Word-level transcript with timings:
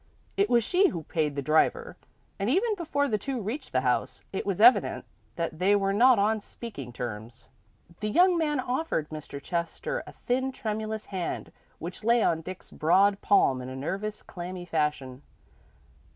It 0.35 0.49
was 0.49 0.63
she 0.63 0.87
who 0.87 1.03
paid 1.03 1.35
the 1.35 1.43
driver, 1.43 1.95
and 2.39 2.49
even 2.49 2.73
before 2.73 3.07
the 3.07 3.19
two 3.19 3.39
reached 3.39 3.71
the 3.71 3.81
house, 3.81 4.23
it 4.33 4.47
was 4.47 4.59
evident 4.59 5.05
that 5.35 5.59
they 5.59 5.75
were 5.75 5.93
not 5.93 6.17
on 6.17 6.41
speaking 6.41 6.91
terms. 6.91 7.47
The 7.99 8.09
young 8.09 8.35
man 8.35 8.59
offered 8.59 9.09
Mr. 9.09 9.39
Chester 9.39 10.01
a 10.07 10.11
thin, 10.13 10.51
tremulous 10.53 11.05
hand 11.05 11.51
which 11.77 12.03
lay 12.03 12.23
on 12.23 12.41
Dick's 12.41 12.71
broad 12.71 13.21
palm 13.21 13.61
in 13.61 13.69
a 13.69 13.75
nerveless, 13.75 14.23
clammy 14.23 14.65
fashion. 14.65 15.21